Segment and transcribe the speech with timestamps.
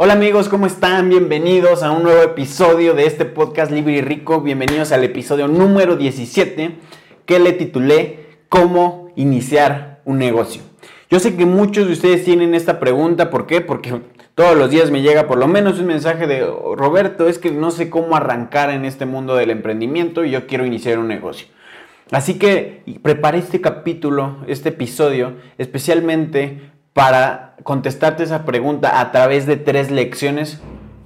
[0.00, 1.08] Hola amigos, ¿cómo están?
[1.08, 4.40] Bienvenidos a un nuevo episodio de este podcast Libre y Rico.
[4.40, 6.76] Bienvenidos al episodio número 17
[7.26, 10.62] que le titulé ¿Cómo iniciar un negocio?
[11.10, 13.60] Yo sé que muchos de ustedes tienen esta pregunta, ¿por qué?
[13.60, 14.00] Porque
[14.36, 17.72] todos los días me llega por lo menos un mensaje de Roberto, es que no
[17.72, 21.48] sé cómo arrancar en este mundo del emprendimiento y yo quiero iniciar un negocio.
[22.12, 29.56] Así que preparé este capítulo, este episodio, especialmente para contestarte esa pregunta a través de
[29.56, 30.60] tres lecciones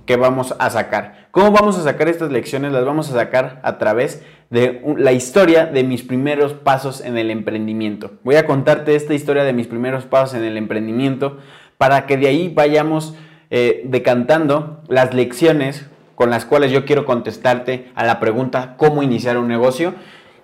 [0.06, 1.28] que vamos a sacar.
[1.30, 2.72] ¿Cómo vamos a sacar estas lecciones?
[2.72, 7.30] Las vamos a sacar a través de la historia de mis primeros pasos en el
[7.30, 8.12] emprendimiento.
[8.22, 11.38] Voy a contarte esta historia de mis primeros pasos en el emprendimiento
[11.78, 13.14] para que de ahí vayamos
[13.50, 19.38] eh, decantando las lecciones con las cuales yo quiero contestarte a la pregunta ¿cómo iniciar
[19.38, 19.94] un negocio?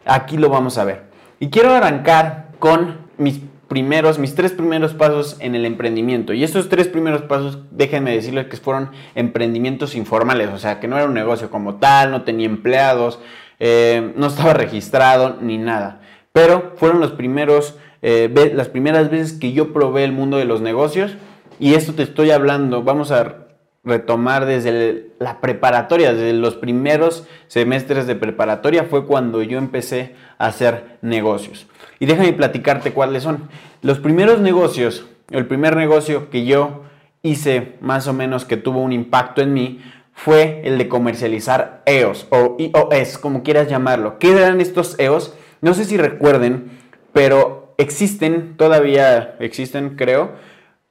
[0.06, 1.02] Aquí lo vamos a ver.
[1.38, 6.32] Y quiero arrancar con mis primeros, mis tres primeros pasos en el emprendimiento.
[6.32, 10.96] Y estos tres primeros pasos, déjenme decirles que fueron emprendimientos informales, o sea, que no
[10.96, 13.20] era un negocio como tal, no tenía empleados,
[13.60, 16.00] eh, no estaba registrado ni nada.
[16.32, 20.60] Pero fueron los primeros, eh, las primeras veces que yo probé el mundo de los
[20.60, 21.16] negocios.
[21.60, 23.48] Y esto te estoy hablando, vamos a
[23.84, 30.46] retomar desde la preparatoria, desde los primeros semestres de preparatoria fue cuando yo empecé a
[30.46, 31.66] hacer negocios.
[32.00, 33.48] Y déjame platicarte cuáles son.
[33.82, 36.84] Los primeros negocios, el primer negocio que yo
[37.22, 39.80] hice más o menos que tuvo un impacto en mí
[40.12, 44.18] fue el de comercializar EOS o EOS, como quieras llamarlo.
[44.18, 45.34] ¿Qué eran estos EOS?
[45.60, 46.70] No sé si recuerden,
[47.12, 50.32] pero existen, todavía existen creo,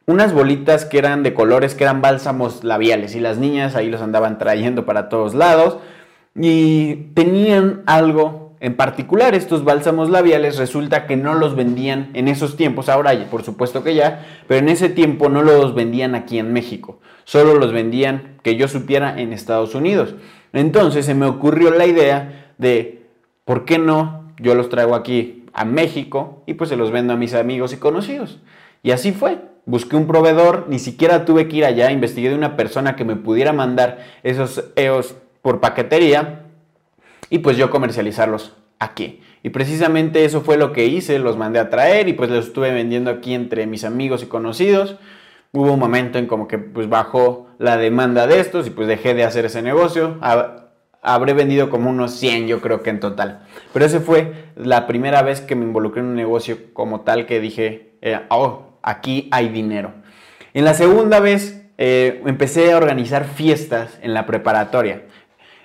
[0.05, 4.02] unas bolitas que eran de colores, que eran bálsamos labiales y las niñas ahí los
[4.02, 5.78] andaban trayendo para todos lados
[6.33, 9.36] y tenían algo en particular.
[9.36, 13.95] Estos bálsamos labiales resulta que no los vendían en esos tiempos, ahora por supuesto que
[13.95, 18.55] ya, pero en ese tiempo no los vendían aquí en México, solo los vendían, que
[18.55, 20.16] yo supiera, en Estados Unidos.
[20.53, 23.05] Entonces se me ocurrió la idea de,
[23.45, 24.31] ¿por qué no?
[24.39, 27.78] Yo los traigo aquí a México y pues se los vendo a mis amigos y
[27.78, 28.40] conocidos.
[28.84, 32.56] Y así fue busqué un proveedor, ni siquiera tuve que ir allá, investigué de una
[32.56, 36.47] persona que me pudiera mandar esos EOS por paquetería
[37.30, 39.22] y pues yo comercializarlos aquí.
[39.44, 42.72] Y precisamente eso fue lo que hice, los mandé a traer y pues los estuve
[42.72, 44.98] vendiendo aquí entre mis amigos y conocidos.
[45.52, 49.14] Hubo un momento en como que pues bajó la demanda de estos y pues dejé
[49.14, 50.18] de hacer ese negocio.
[51.02, 53.46] Habré vendido como unos 100 yo creo que en total.
[53.74, 57.40] Pero esa fue la primera vez que me involucré en un negocio como tal que
[57.40, 59.94] dije, eh, oh, aquí hay dinero.
[60.54, 65.04] En la segunda vez eh, empecé a organizar fiestas en la preparatoria.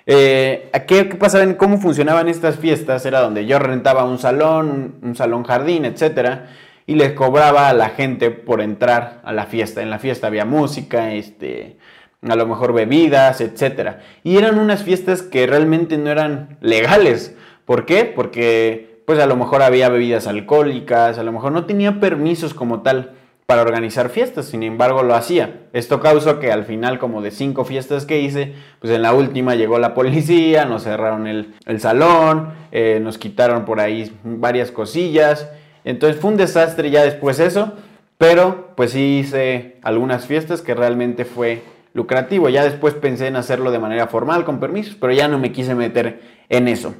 [0.05, 1.53] Eh, ¿qué, pasaba?
[1.55, 3.05] ¿Cómo funcionaban estas fiestas?
[3.05, 6.49] Era donde yo rentaba un salón, un, salón jardín, etcétera,
[6.85, 9.81] y les cobraba a la gente por entrar a la fiesta.
[9.81, 11.77] En la fiesta había música, este,
[12.21, 14.01] a lo mejor bebidas, etcétera.
[14.23, 17.35] Y eran unas fiestas que realmente no eran legales.
[17.65, 18.03] ¿Por qué?
[18.05, 22.81] Porque pues a lo mejor había bebidas alcohólicas, a lo mejor no tenía permisos como
[22.81, 23.15] tal
[23.53, 25.59] para organizar fiestas, sin embargo lo hacía.
[25.73, 29.53] Esto causó que al final, como de cinco fiestas que hice, pues en la última
[29.53, 35.51] llegó la policía, nos cerraron el, salón, eh, nos quitaron por ahí varias cosillas,
[35.85, 37.73] entonces fue un desastre ya después eso,
[38.17, 41.61] pero pues sí hice algunas fiestas que realmente fue
[41.93, 42.49] lucrativo.
[42.49, 45.75] Ya después pensé en hacerlo de manera formal, con permisos, pero ya no me quise
[45.75, 46.95] meter en eso.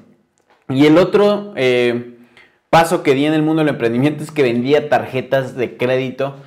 [0.69, 2.12] Y el otro eh,
[2.73, 6.38] paso que di en el mundo del emprendimiento es que vendía tarjetas de crédito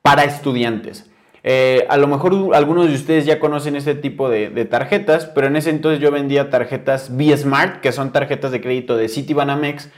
[0.00, 1.10] para estudiantes.
[1.42, 5.56] Eh, a lo mejor algunos de ustedes ya conocen este tipo de, tarjetas, pero en
[5.56, 9.90] ese entonces yo vendía tarjetas B-Smart, que son tarjetas de crédito de Citibanamex,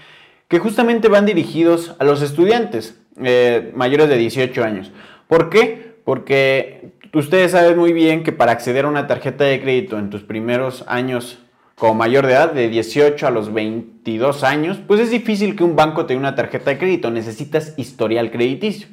[0.48, 4.90] que justamente van dirigidos a los estudiantes eh, mayores de 18 años.
[5.28, 5.94] ¿Por qué?
[6.02, 10.24] Porque ustedes saben muy bien que para acceder a una tarjeta de crédito en tus
[10.24, 11.45] primeros años
[11.76, 15.76] como mayor de edad, de 18 a los 22 años, pues es difícil que un
[15.76, 18.88] banco te dé una tarjeta de crédito, necesitas historial crediticio.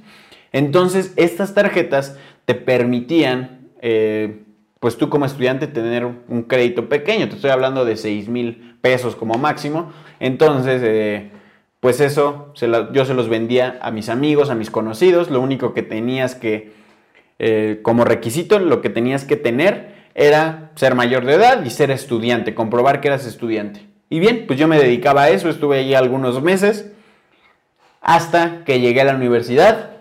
[0.51, 4.43] Entonces, estas tarjetas te permitían, eh,
[4.81, 9.15] pues tú como estudiante, tener un crédito pequeño, te estoy hablando de 6 mil pesos
[9.15, 9.93] como máximo.
[10.19, 11.31] Entonces, eh,
[11.79, 12.53] pues eso
[12.93, 16.73] yo se los vendía a mis amigos, a mis conocidos, lo único que tenías que,
[17.39, 21.91] eh, como requisito, lo que tenías que tener era ser mayor de edad y ser
[21.91, 23.87] estudiante, comprobar que eras estudiante.
[24.09, 26.91] Y bien, pues yo me dedicaba a eso, estuve allí algunos meses
[28.01, 29.91] hasta que llegué a la universidad.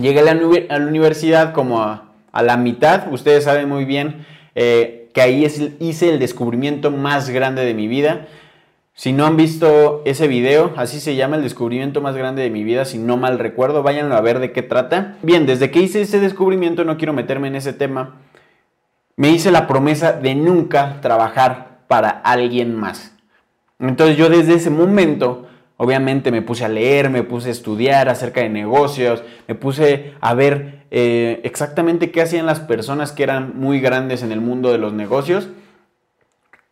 [0.00, 5.44] Llegué a la, universidad como a, la mitad, ustedes saben muy bien eh, que ahí
[5.78, 8.26] hice el descubrimiento más grande de mi vida.
[8.96, 12.62] Si no han visto ese video, así se llama el descubrimiento más grande de mi
[12.62, 15.16] vida, si no mal recuerdo, váyanlo a ver de qué trata.
[15.22, 18.14] Bien, desde que hice ese descubrimiento, no quiero meterme en ese tema,
[19.16, 23.14] me hice la promesa de nunca trabajar para alguien más.
[23.78, 25.46] Entonces yo desde ese momento,
[25.76, 30.34] obviamente me puse a leer, me puse a estudiar acerca de negocios, me puse a
[30.34, 34.78] ver eh, exactamente qué hacían las personas que eran muy grandes en el mundo de
[34.78, 35.48] los negocios.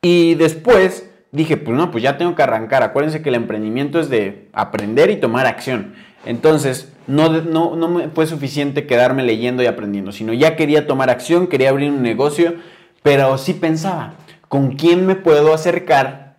[0.00, 2.82] Y después dije, pues no, pues ya tengo que arrancar.
[2.82, 5.94] Acuérdense que el emprendimiento es de aprender y tomar acción.
[6.24, 11.10] Entonces, no, no, no me fue suficiente quedarme leyendo y aprendiendo, sino ya quería tomar
[11.10, 12.54] acción, quería abrir un negocio,
[13.02, 14.14] pero sí pensaba,
[14.48, 16.36] ¿con quién me puedo acercar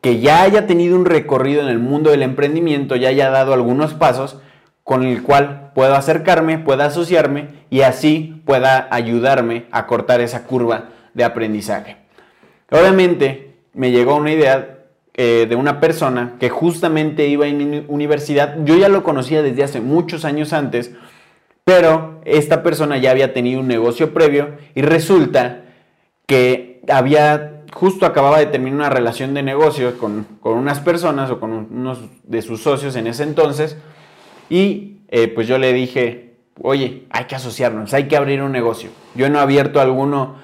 [0.00, 3.94] que ya haya tenido un recorrido en el mundo del emprendimiento, ya haya dado algunos
[3.94, 4.38] pasos
[4.84, 10.90] con el cual puedo acercarme, pueda asociarme y así pueda ayudarme a cortar esa curva
[11.14, 11.96] de aprendizaje?
[12.70, 14.77] Obviamente, me llegó una idea
[15.20, 18.56] eh, de una persona que justamente iba en mi universidad.
[18.64, 20.92] Yo ya lo conocía desde hace muchos años antes,
[21.64, 25.64] pero esta persona ya había tenido un negocio previo y resulta
[26.26, 31.50] que había, justo acababa de terminar una relación de negocios con, unas personas o con
[31.52, 33.76] unos de sus socios en ese entonces
[34.48, 38.90] y eh, pues yo le dije, oye, hay que asociarnos, hay que abrir un negocio.
[39.16, 40.36] Yo no he abierto alguno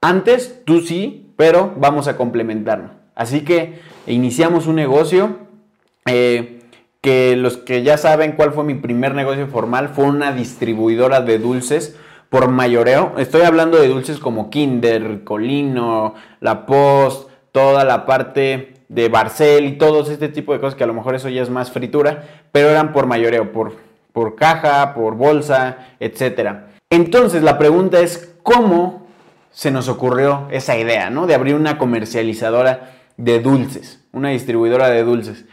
[0.00, 3.05] antes, tú sí, pero vamos a complementarnos.
[3.16, 5.38] Así que iniciamos un negocio
[6.04, 6.60] eh,
[7.00, 11.38] que los que ya saben cuál fue mi primer negocio formal fue una distribuidora de
[11.38, 11.96] dulces
[12.28, 13.14] por mayoreo.
[13.16, 19.78] Estoy hablando de dulces como Kinder, Colino, La Post, toda la parte de Barcel y
[19.78, 22.68] todos este tipo de cosas que a lo mejor eso ya es más fritura, pero
[22.68, 23.76] eran por mayoreo, por,
[24.12, 26.50] por caja, por bolsa, etc.
[26.90, 29.06] Entonces la pregunta es, ¿cómo
[29.50, 31.26] se nos ocurrió esa idea, ¿no?
[31.26, 35.44] De abrir una comercializadora de dulces, una distribuidora de dulces.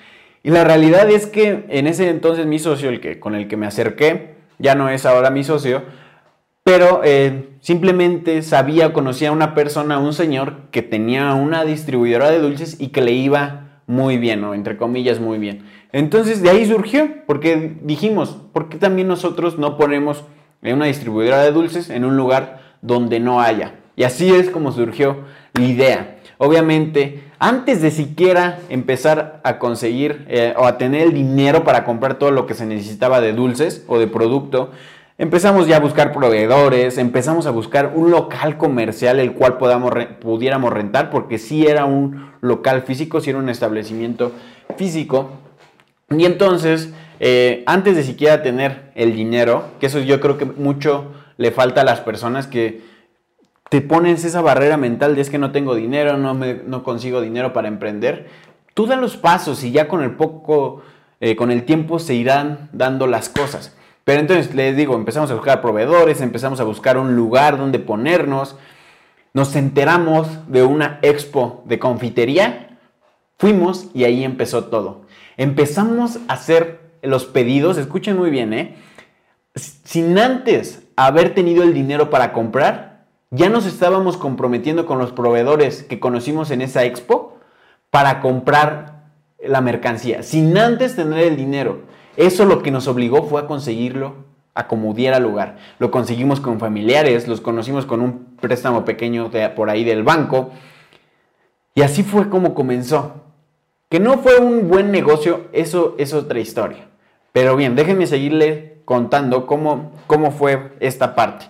[0.43, 3.57] Y la realidad es que en ese entonces mi socio, el que, con el que
[3.57, 5.83] me acerqué, ya no es ahora mi socio,
[6.63, 12.39] pero eh, simplemente sabía, conocía a una persona, un señor que tenía una distribuidora de
[12.39, 15.65] dulces y que le iba muy bien, o entre comillas muy bien.
[15.91, 20.23] Entonces de ahí surgió, porque dijimos, ¿por qué también nosotros no ponemos
[20.61, 23.75] una distribuidora de dulces en un lugar donde no haya?
[23.95, 25.17] Y así es como surgió
[25.53, 26.17] la idea.
[26.43, 32.15] Obviamente, antes de siquiera empezar a conseguir eh, o a tener el dinero para comprar
[32.19, 34.71] todo lo que se necesitaba de dulces o de producto,
[35.17, 40.73] empezamos ya a buscar proveedores, empezamos a buscar un local comercial el cual podamos, pudiéramos
[40.73, 44.33] rentar, porque sí era un local físico, sí era un establecimiento
[44.75, 45.29] físico.
[46.09, 51.13] Y entonces, eh, antes de siquiera tener el dinero, que eso yo creo que mucho
[51.37, 52.81] le falta a las personas que
[53.73, 57.21] te pones esa barrera mental de es que no tengo dinero, no, me, no consigo
[57.21, 58.27] dinero para emprender,
[58.75, 60.83] tú da los pasos y ya con el poco,
[61.19, 63.75] eh, con el tiempo se irán dando las cosas.
[64.03, 68.57] Pero entonces les digo, empezamos a buscar proveedores, empezamos a buscar un lugar donde ponernos,
[69.33, 72.77] nos enteramos de una expo de confitería,
[73.39, 75.07] fuimos y ahí empezó todo.
[75.35, 78.75] Empezamos a hacer los pedidos, escuchen muy bien, ¿eh?
[79.55, 82.92] Sin antes haber tenido el dinero para comprar,
[83.33, 87.39] ya nos estábamos comprometiendo con los proveedores que conocimos en esa expo
[87.89, 89.05] para comprar
[89.43, 91.81] la mercancía, sin antes tener el dinero.
[92.15, 94.13] Eso lo que nos obligó fue a conseguirlo
[94.53, 95.57] a como diera lugar.
[95.79, 100.51] Lo conseguimos con familiares, los conocimos con un préstamo pequeño por ahí del banco.
[101.73, 103.23] Y así fue como comenzó.
[103.89, 106.87] Que no fue un buen negocio, eso es otra historia.
[107.31, 111.47] Pero bien, déjenme seguirle contando cómo, cómo fue esta parte.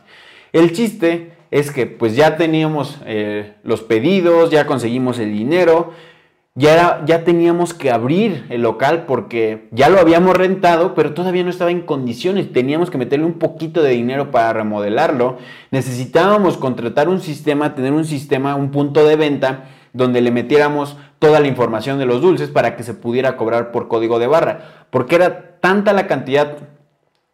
[0.54, 5.92] El chiste es que pues ya teníamos eh, los pedidos, ya conseguimos el dinero,
[6.56, 11.52] ya, ya teníamos que abrir el local porque ya lo habíamos rentado, pero todavía no
[11.52, 12.52] estaba en condiciones.
[12.52, 15.38] Teníamos que meterle un poquito de dinero para remodelarlo.
[15.70, 21.40] Necesitábamos contratar un sistema, tener un sistema, un punto de venta donde le metiéramos toda
[21.40, 24.88] la información de los dulces para que se pudiera cobrar por código de barra.
[24.90, 26.58] Porque era tanta la cantidad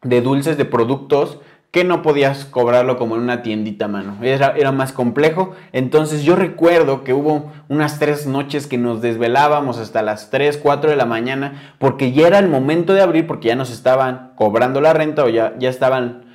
[0.04, 1.40] de dulces, de productos,
[1.72, 4.18] que no podías cobrarlo como en una tiendita mano.
[4.24, 5.56] Era, era, más complejo.
[5.72, 10.90] Entonces yo recuerdo que hubo unas tres noches que nos desvelábamos hasta las 3, 4
[10.90, 14.82] de la mañana porque ya era el momento de abrir porque ya nos estaban cobrando
[14.82, 16.30] la renta o ya, ya estaban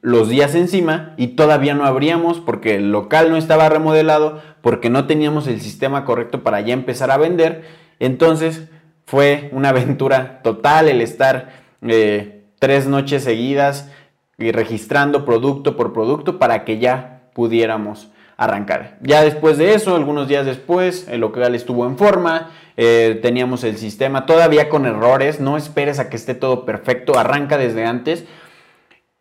[0.00, 5.06] los días encima y todavía no abríamos porque el local no estaba remodelado, porque no
[5.06, 7.64] teníamos el sistema correcto para ya empezar a vender.
[7.98, 8.68] Entonces
[9.06, 11.48] fue una aventura total el estar
[11.82, 13.90] eh, tres noches seguidas
[14.38, 18.98] y registrando producto por producto para que ya pudiéramos arrancar.
[19.02, 23.76] Ya después de eso, algunos días después, el local estuvo en forma, eh, teníamos el
[23.76, 28.24] sistema todavía con errores, no esperes a que esté todo perfecto, arranca desde antes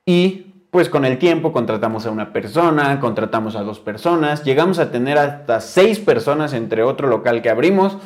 [0.05, 4.91] y pues con el tiempo contratamos a una persona, contratamos a dos personas, llegamos a
[4.91, 7.97] tener hasta seis personas entre otro local que abrimos,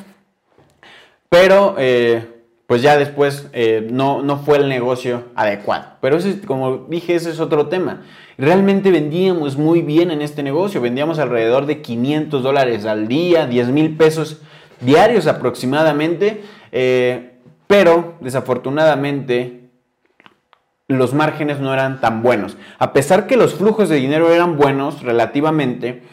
[1.27, 2.30] pero eh,
[2.71, 5.97] pues ya después eh, no, no fue el negocio adecuado.
[5.99, 8.03] Pero ese, como dije, ese es otro tema.
[8.37, 13.67] Realmente vendíamos muy bien en este negocio, vendíamos alrededor de 500 dólares al día, 10
[13.71, 14.41] mil pesos
[14.79, 17.33] diarios aproximadamente, eh,
[17.67, 19.69] pero desafortunadamente
[20.87, 22.55] los márgenes no eran tan buenos.
[22.79, 26.03] A pesar que los flujos de dinero eran buenos relativamente,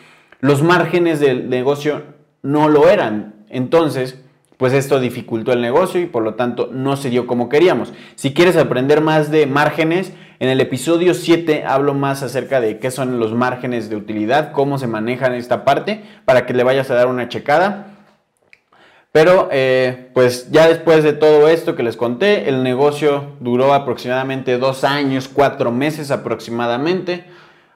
[0.40, 2.02] los márgenes del negocio
[2.42, 3.44] no lo eran.
[3.48, 4.24] Entonces,
[4.58, 7.94] pues esto dificultó el negocio y por lo tanto no se dio como queríamos.
[8.16, 12.90] Si quieres aprender más de márgenes, en el episodio 7 hablo más acerca de qué
[12.90, 16.94] son los márgenes de utilidad, cómo se manejan esta parte, para que le vayas a
[16.94, 17.98] dar una checada.
[19.10, 24.58] Pero eh, pues ya después de todo esto que les conté, el negocio duró aproximadamente
[24.58, 27.24] dos años, cuatro meses aproximadamente,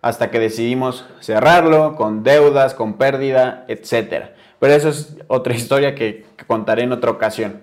[0.02, 4.26] hasta que decidimos cerrarlo con deudas, con pérdida, etc.
[4.60, 7.62] Pero eso es otra historia que, que contaré en otra ocasión.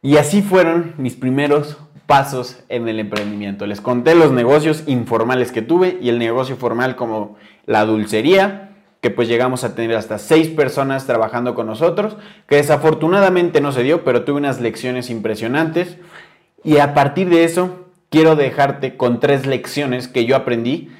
[0.00, 1.76] Y así fueron mis primeros
[2.06, 3.66] pasos en el emprendimiento.
[3.66, 8.70] Les conté los negocios informales que tuve y el negocio formal como la dulcería,
[9.02, 12.16] que pues llegamos a tener hasta seis personas trabajando con nosotros,
[12.48, 15.98] que desafortunadamente no se dio, pero tuve unas lecciones impresionantes.
[16.64, 20.90] Y a partir de eso, quiero dejarte con tres lecciones que yo aprendí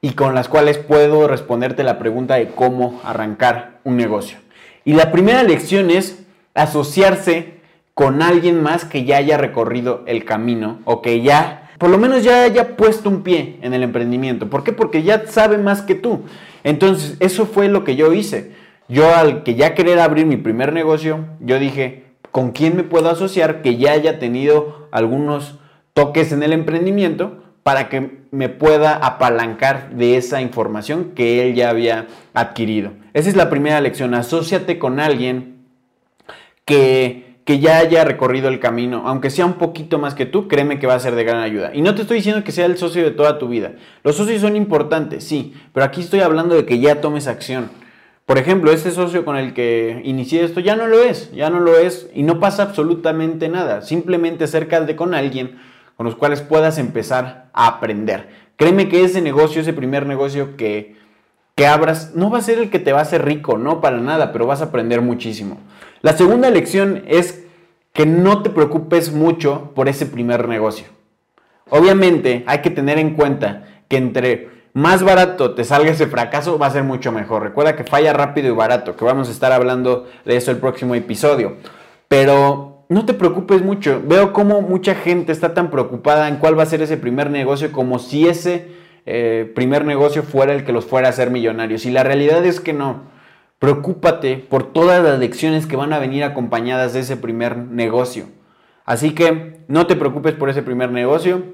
[0.00, 4.38] y con las cuales puedo responderte la pregunta de cómo arrancar un negocio.
[4.84, 7.60] Y la primera lección es asociarse
[7.94, 12.24] con alguien más que ya haya recorrido el camino o que ya, por lo menos
[12.24, 14.48] ya haya puesto un pie en el emprendimiento.
[14.48, 14.72] ¿Por qué?
[14.72, 16.22] Porque ya sabe más que tú.
[16.64, 18.52] Entonces, eso fue lo que yo hice.
[18.88, 23.08] Yo al que ya querer abrir mi primer negocio, yo dije, ¿con quién me puedo
[23.08, 25.58] asociar que ya haya tenido algunos
[25.94, 31.70] toques en el emprendimiento para que me pueda apalancar de esa información que él ya
[31.70, 32.92] había adquirido?
[33.12, 35.56] Esa es la primera lección, asóciate con alguien
[36.64, 40.78] que que ya haya recorrido el camino, aunque sea un poquito más que tú, créeme
[40.78, 41.72] que va a ser de gran ayuda.
[41.74, 43.72] Y no te estoy diciendo que sea el socio de toda tu vida.
[44.04, 47.68] Los socios son importantes, sí, pero aquí estoy hablando de que ya tomes acción.
[48.24, 51.58] Por ejemplo, este socio con el que inicié esto ya no lo es, ya no
[51.58, 53.82] lo es y no pasa absolutamente nada.
[53.82, 55.58] Simplemente acércate con alguien
[56.00, 58.30] con los cuales puedas empezar a aprender.
[58.56, 60.96] Créeme que ese negocio, ese primer negocio que,
[61.54, 63.98] que abras, no va a ser el que te va a hacer rico, no para
[63.98, 65.58] nada, pero vas a aprender muchísimo.
[66.00, 67.44] La segunda lección es
[67.92, 70.86] que no te preocupes mucho por ese primer negocio.
[71.68, 76.68] Obviamente hay que tener en cuenta que entre más barato te salga ese fracaso va
[76.68, 77.42] a ser mucho mejor.
[77.42, 80.94] Recuerda que falla rápido y barato, que vamos a estar hablando de eso el próximo
[80.94, 81.58] episodio.
[82.08, 84.02] Pero no te preocupes mucho.
[84.04, 87.70] Veo cómo mucha gente está tan preocupada en cuál va a ser ese primer negocio
[87.70, 88.66] como si ese
[89.06, 91.86] eh, primer negocio fuera el que los fuera a hacer millonarios.
[91.86, 93.04] Y la realidad es que no.
[93.60, 98.24] Preocúpate por todas las lecciones que van a venir acompañadas de ese primer negocio.
[98.84, 101.44] Así que no te preocupes por ese primer negocio,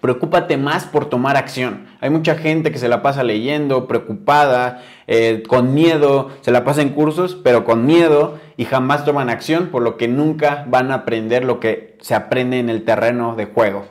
[0.00, 1.86] preocúpate más por tomar acción.
[2.00, 6.82] Hay mucha gente que se la pasa leyendo, preocupada, eh, con miedo, se la pasa
[6.82, 10.96] en cursos, pero con miedo y jamás toman acción, por lo que nunca van a
[10.96, 13.86] aprender lo que se aprende en el terreno de juego.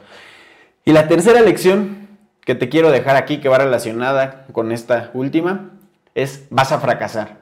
[0.85, 2.07] Y la tercera lección
[2.45, 5.71] que te quiero dejar aquí, que va relacionada con esta última,
[6.13, 7.38] es vas a fracasar.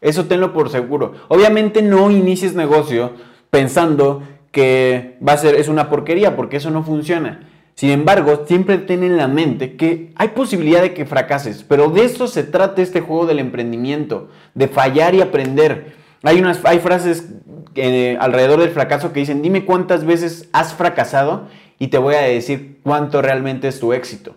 [0.00, 1.14] Eso tenlo por seguro.
[1.28, 3.12] Obviamente no inicies negocio
[3.50, 7.48] pensando que va a ser es una porquería porque eso no funciona.
[7.74, 12.04] Sin embargo, siempre ten en la mente que hay posibilidad de que fracases, pero de
[12.04, 15.94] eso se trata este juego del emprendimiento, de fallar y aprender.
[16.22, 17.30] Hay unas hay frases
[17.74, 22.20] eh, alrededor del fracaso que dicen, "Dime cuántas veces has fracasado y te voy a
[22.20, 24.36] decir cuánto realmente es tu éxito."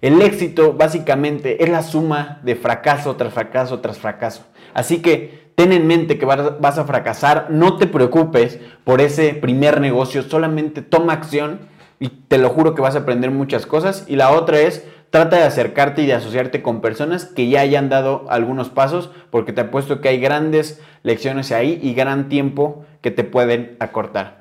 [0.00, 4.46] El éxito básicamente es la suma de fracaso tras fracaso tras fracaso.
[4.74, 9.80] Así que ten en mente que vas a fracasar, no te preocupes por ese primer
[9.80, 11.60] negocio, solamente toma acción
[11.98, 14.04] y te lo juro que vas a aprender muchas cosas.
[14.08, 17.90] Y la otra es, trata de acercarte y de asociarte con personas que ya hayan
[17.90, 23.10] dado algunos pasos, porque te apuesto que hay grandes lecciones ahí y gran tiempo que
[23.10, 24.40] te pueden acortar.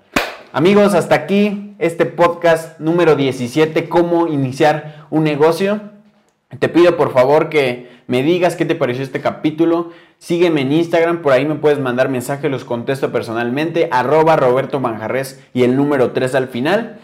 [0.51, 5.81] Amigos, hasta aquí este podcast número 17, cómo iniciar un negocio.
[6.57, 9.91] Te pido por favor que me digas qué te pareció este capítulo.
[10.17, 15.39] Sígueme en Instagram, por ahí me puedes mandar mensajes, los contesto personalmente, arroba Roberto Manjarres
[15.53, 16.99] y el número 3 al final.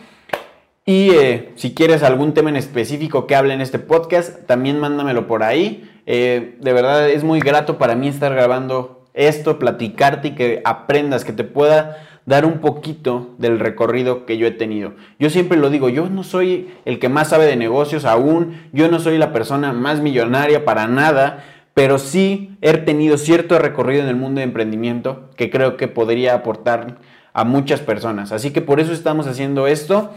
[0.84, 5.28] Y eh, si quieres algún tema en específico que hable en este podcast, también mándamelo
[5.28, 5.92] por ahí.
[6.08, 11.24] Eh, de verdad es muy grato para mí estar grabando esto, platicarte y que aprendas,
[11.24, 14.94] que te pueda dar un poquito del recorrido que yo he tenido.
[15.20, 18.90] Yo siempre lo digo, yo no soy el que más sabe de negocios aún, yo
[18.90, 24.10] no soy la persona más millonaria para nada, pero sí he tenido cierto recorrido en
[24.10, 26.98] el mundo de emprendimiento que creo que podría aportar
[27.34, 28.32] a muchas personas.
[28.32, 30.14] Así que por eso estamos haciendo esto.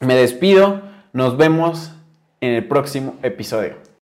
[0.00, 0.82] Me despido,
[1.12, 1.92] nos vemos
[2.40, 3.87] en el próximo episodio.